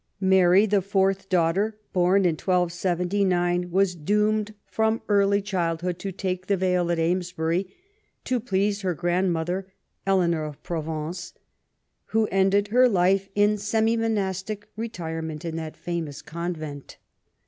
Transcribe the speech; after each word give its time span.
Mary, 0.19 0.65
the 0.65 0.81
fourth 0.81 1.29
daughter, 1.29 1.77
born 1.93 2.25
in 2.25 2.31
1279, 2.33 3.69
was 3.69 3.93
doomed 3.93 4.55
from 4.65 4.99
early 5.07 5.43
childhood 5.43 5.99
to 5.99 6.11
take 6.11 6.47
the 6.47 6.57
veil 6.57 6.89
at 6.89 6.97
Amesbury 6.97 7.71
to 8.23 8.39
please 8.39 8.81
her 8.81 8.95
grandmother, 8.95 9.71
Eleanor 10.07 10.43
of 10.43 10.63
Provence, 10.63 11.33
who 12.05 12.25
ended 12.31 12.69
her 12.69 12.89
life 12.89 13.29
in 13.35 13.59
semi 13.59 13.95
monastic 13.95 14.67
retire 14.75 15.21
ment 15.21 15.45
in 15.45 15.55
that 15.57 15.77
famous 15.77 16.23
convent. 16.23 16.97